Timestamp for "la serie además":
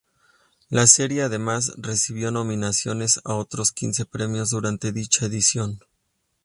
0.71-1.73